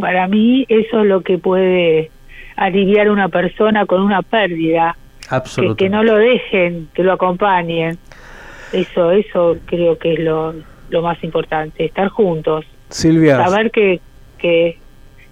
Para 0.01 0.27
mí 0.27 0.67
eso 0.69 1.01
es 1.01 1.07
lo 1.07 1.21
que 1.21 1.39
puede 1.39 2.11
aliviar 2.57 3.07
a 3.07 3.13
una 3.13 3.29
persona 3.29 3.87
con 3.87 4.03
una 4.03 4.23
pérdida. 4.23 4.97
Que, 5.57 5.75
que, 5.77 5.89
no 5.89 6.03
lo 6.03 6.17
dejen, 6.17 6.89
que 6.93 7.03
lo 7.03 7.13
acompañen. 7.13 7.97
Eso, 8.73 9.13
eso 9.13 9.57
creo 9.65 9.97
que 9.97 10.15
es 10.15 10.19
lo, 10.19 10.55
lo 10.91 11.03
más 11.03 11.23
importante, 11.25 11.85
estar 11.85 12.09
juntos. 12.09 12.67
Silvia. 12.93 13.45
Saber 13.45 13.71
que, 13.71 14.01
que, 14.39 14.79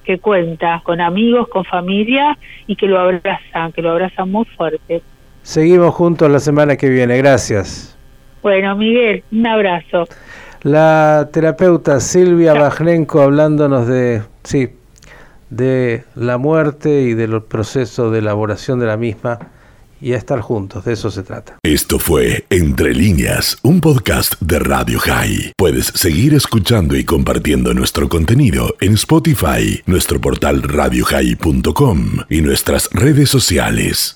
que 0.04 0.18
cuenta 0.18 0.80
con 0.82 1.00
amigos, 1.00 1.48
con 1.48 1.64
familia 1.64 2.36
y 2.66 2.76
que 2.76 2.86
lo 2.86 2.98
abrazan, 2.98 3.72
que 3.72 3.82
lo 3.82 3.92
abrazan 3.92 4.30
muy 4.30 4.44
fuerte. 4.44 5.02
Seguimos 5.42 5.94
juntos 5.94 6.30
la 6.30 6.40
semana 6.40 6.76
que 6.76 6.88
viene, 6.88 7.16
gracias. 7.18 7.96
Bueno, 8.42 8.74
Miguel, 8.76 9.22
un 9.32 9.46
abrazo. 9.46 10.06
La 10.62 11.28
terapeuta 11.32 12.00
Silvia 12.00 12.54
Bajnenko 12.54 13.22
hablándonos 13.22 13.86
de, 13.86 14.22
sí, 14.44 14.68
de 15.48 16.04
la 16.14 16.38
muerte 16.38 17.02
y 17.02 17.14
del 17.14 17.42
proceso 17.42 18.10
de 18.10 18.18
elaboración 18.18 18.78
de 18.78 18.86
la 18.86 18.96
misma 18.96 19.38
y 20.00 20.12
a 20.12 20.16
estar 20.16 20.40
juntos, 20.40 20.84
de 20.84 20.92
eso 20.92 21.10
se 21.10 21.22
trata. 21.22 21.58
Esto 21.62 21.98
fue 21.98 22.44
Entre 22.50 22.94
líneas, 22.94 23.58
un 23.62 23.80
podcast 23.80 24.34
de 24.40 24.58
Radio 24.58 24.98
High. 25.00 25.52
Puedes 25.56 25.86
seguir 25.86 26.34
escuchando 26.34 26.96
y 26.96 27.04
compartiendo 27.04 27.74
nuestro 27.74 28.08
contenido 28.08 28.74
en 28.80 28.94
Spotify, 28.94 29.82
nuestro 29.86 30.20
portal 30.20 30.62
radiohigh.com 30.62 32.00
y 32.28 32.40
nuestras 32.40 32.88
redes 32.92 33.28
sociales. 33.28 34.08